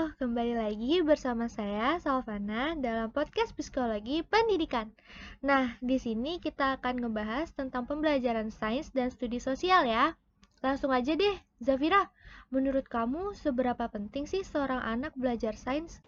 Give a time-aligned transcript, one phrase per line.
[0.00, 4.88] Kembali lagi bersama saya Salvana dalam podcast Psikologi Pendidikan.
[5.44, 10.16] Nah, di sini kita akan ngebahas tentang pembelajaran sains dan studi sosial ya.
[10.64, 12.08] Langsung aja deh, Zafira.
[12.48, 16.00] Menurut kamu seberapa penting sih seorang anak belajar sains?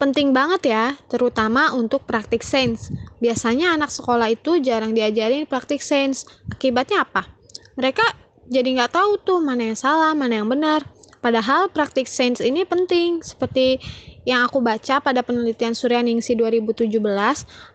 [0.00, 2.88] Penting banget ya, terutama untuk praktik sains.
[3.20, 6.24] Biasanya anak sekolah itu jarang diajarin praktik sains.
[6.48, 7.28] Akibatnya apa?
[7.76, 8.16] Mereka
[8.48, 10.88] jadi nggak tahu tuh mana yang salah, mana yang benar.
[11.18, 13.82] Padahal praktik sains ini penting, seperti
[14.22, 16.94] yang aku baca pada penelitian Suryaningsi 2017,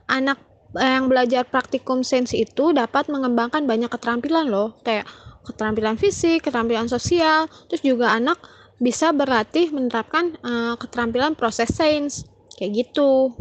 [0.07, 0.39] anak
[0.73, 5.05] yang belajar praktikum sains itu dapat mengembangkan banyak keterampilan loh, kayak
[5.43, 8.39] keterampilan fisik, keterampilan sosial, terus juga anak
[8.81, 12.25] bisa berlatih menerapkan uh, keterampilan proses sains,
[12.57, 13.35] kayak gitu.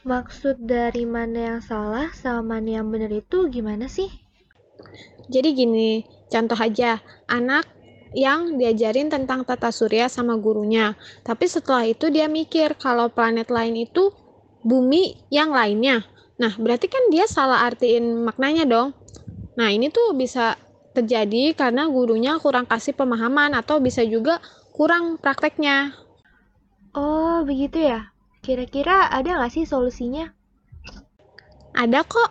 [0.00, 4.08] Maksud dari mana yang salah sama mana yang benar itu gimana sih?
[5.28, 6.98] Jadi gini, contoh aja,
[7.28, 7.68] anak
[8.14, 10.98] yang diajarin tentang tata surya sama gurunya.
[11.22, 14.10] Tapi setelah itu dia mikir kalau planet lain itu
[14.62, 16.04] bumi yang lainnya.
[16.40, 18.96] Nah, berarti kan dia salah artiin maknanya dong.
[19.54, 20.56] Nah, ini tuh bisa
[20.90, 24.42] terjadi karena gurunya kurang kasih pemahaman atau bisa juga
[24.74, 25.94] kurang prakteknya.
[26.96, 28.10] Oh, begitu ya?
[28.40, 30.32] Kira-kira ada nggak sih solusinya?
[31.76, 32.30] Ada kok.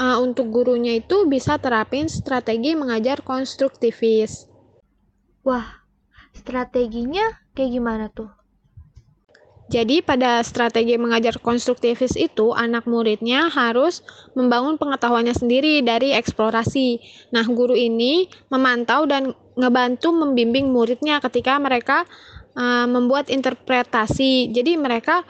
[0.00, 4.49] Uh, untuk gurunya itu bisa terapin strategi mengajar konstruktivis.
[5.40, 5.66] Wah,
[6.36, 8.28] strateginya kayak gimana tuh?
[9.70, 14.02] Jadi pada strategi mengajar konstruktivis itu anak muridnya harus
[14.34, 16.98] membangun pengetahuannya sendiri dari eksplorasi.
[17.30, 22.02] Nah, guru ini memantau dan ngebantu membimbing muridnya ketika mereka
[22.58, 24.50] uh, membuat interpretasi.
[24.50, 25.22] Jadi mereka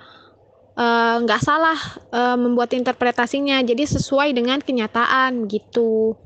[0.73, 1.77] uh, nggak salah
[2.09, 6.17] uh, membuat interpretasinya, jadi sesuai dengan kenyataan gitu.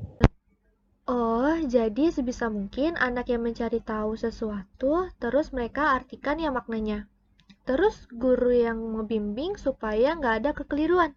[1.05, 7.05] Oh, jadi sebisa mungkin anak yang mencari tahu sesuatu, terus mereka artikan ya maknanya.
[7.65, 11.13] Terus guru yang membimbing supaya nggak ada kekeliruan.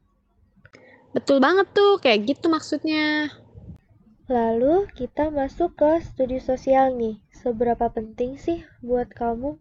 [1.16, 3.32] Betul banget tuh, kayak gitu maksudnya.
[4.28, 7.16] Lalu kita masuk ke studi sosial nih.
[7.32, 9.56] Seberapa penting sih buat kamu?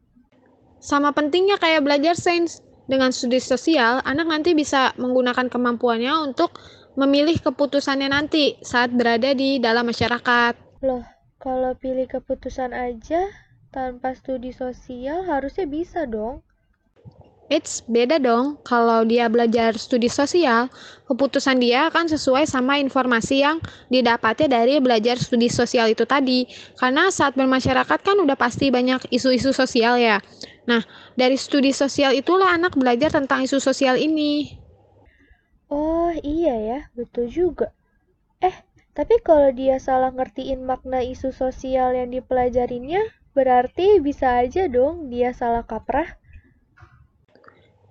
[0.83, 2.59] Sama pentingnya kayak belajar sains.
[2.87, 6.55] Dengan studi sosial, anak nanti bisa menggunakan kemampuannya untuk
[6.97, 10.81] memilih keputusannya nanti saat berada di dalam masyarakat.
[10.81, 11.05] Loh,
[11.37, 13.29] kalau pilih keputusan aja
[13.69, 16.41] tanpa studi sosial harusnya bisa dong.
[17.47, 18.59] It's beda dong.
[18.67, 20.67] Kalau dia belajar studi sosial,
[21.07, 26.43] keputusan dia akan sesuai sama informasi yang didapatnya dari belajar studi sosial itu tadi.
[26.75, 30.19] Karena saat bermasyarakat kan udah pasti banyak isu-isu sosial ya.
[30.67, 30.83] Nah,
[31.15, 34.59] dari studi sosial itulah anak belajar tentang isu sosial ini.
[35.67, 37.75] Oh iya ya, betul juga.
[38.39, 38.55] Eh,
[38.95, 43.03] tapi kalau dia salah ngertiin makna isu sosial yang dipelajarinya,
[43.35, 46.17] berarti bisa aja dong dia salah kaprah.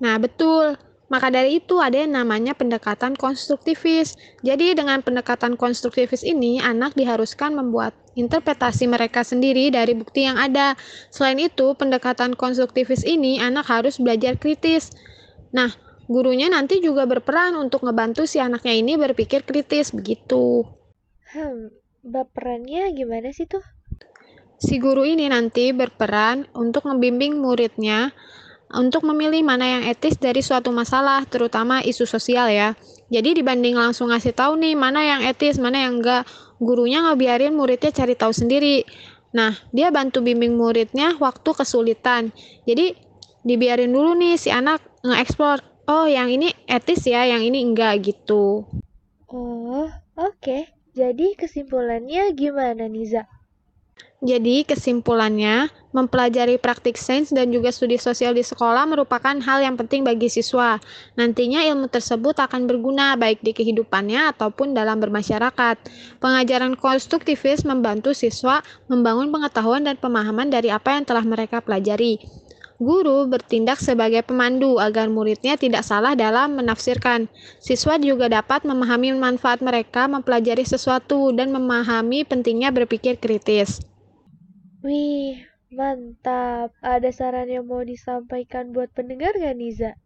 [0.00, 0.76] Nah, betul.
[1.06, 4.18] Maka dari itu ada yang namanya pendekatan konstruktivis.
[4.42, 10.74] Jadi dengan pendekatan konstruktivis ini, anak diharuskan membuat interpretasi mereka sendiri dari bukti yang ada.
[11.14, 14.90] Selain itu, pendekatan konstruktivis ini anak harus belajar kritis.
[15.54, 15.70] Nah,
[16.06, 20.66] gurunya nanti juga berperan untuk ngebantu si anaknya ini berpikir kritis begitu.
[21.34, 21.74] Hmm,
[22.06, 23.62] berperannya gimana sih tuh?
[24.56, 28.14] Si guru ini nanti berperan untuk ngebimbing muridnya
[28.72, 32.74] untuk memilih mana yang etis dari suatu masalah, terutama isu sosial ya.
[33.06, 36.26] Jadi dibanding langsung ngasih tahu nih mana yang etis, mana yang enggak,
[36.58, 38.82] gurunya ngebiarin muridnya cari tahu sendiri.
[39.36, 42.34] Nah, dia bantu bimbing muridnya waktu kesulitan.
[42.66, 42.96] Jadi
[43.46, 48.66] dibiarin dulu nih si anak nge-explore oh yang ini etis ya, yang ini enggak gitu.
[49.26, 50.38] Oh, oke.
[50.38, 50.62] Okay.
[50.96, 53.28] Jadi kesimpulannya gimana Niza?
[54.24, 60.08] Jadi kesimpulannya, mempelajari praktik sains dan juga studi sosial di sekolah merupakan hal yang penting
[60.08, 60.80] bagi siswa.
[61.20, 65.76] Nantinya ilmu tersebut akan berguna baik di kehidupannya ataupun dalam bermasyarakat.
[66.16, 72.16] Pengajaran konstruktivis membantu siswa membangun pengetahuan dan pemahaman dari apa yang telah mereka pelajari.
[72.76, 77.24] Guru bertindak sebagai pemandu agar muridnya tidak salah dalam menafsirkan.
[77.56, 83.80] Siswa juga dapat memahami manfaat mereka mempelajari sesuatu dan memahami pentingnya berpikir kritis.
[84.84, 85.40] Wih,
[85.72, 86.76] mantap.
[86.84, 89.96] Ada saran yang mau disampaikan buat pendengar gak, Niza?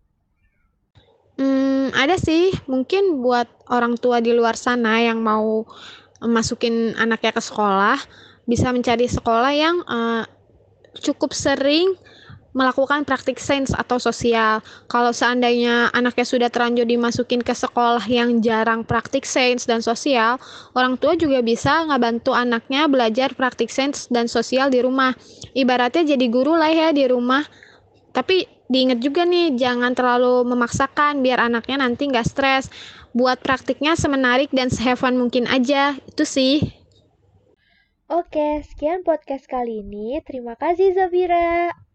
[1.43, 2.55] Hmm, ada sih.
[2.71, 5.67] Mungkin buat orang tua di luar sana yang mau
[6.23, 7.99] masukin anaknya ke sekolah,
[8.47, 10.23] bisa mencari sekolah yang uh,
[11.03, 11.99] cukup sering
[12.51, 14.59] melakukan praktik sains atau sosial.
[14.91, 20.43] Kalau seandainya anaknya sudah terlanjur dimasukin ke sekolah yang jarang praktik sains dan sosial,
[20.75, 25.15] orang tua juga bisa ngebantu anaknya belajar praktik sains dan sosial di rumah.
[25.55, 27.47] Ibaratnya jadi guru lah ya di rumah.
[28.11, 32.67] Tapi diingat juga nih, jangan terlalu memaksakan biar anaknya nanti nggak stres.
[33.11, 36.63] Buat praktiknya semenarik dan sehevan mungkin aja, itu sih.
[38.11, 40.19] Oke, sekian podcast kali ini.
[40.27, 41.90] Terima kasih Zafira.